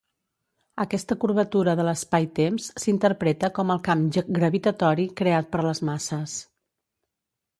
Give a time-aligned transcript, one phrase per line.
[0.83, 4.01] Aquesta curvatura de l'espaitemps s'interpreta com el camp
[4.39, 6.37] gravitatori creat per les masses.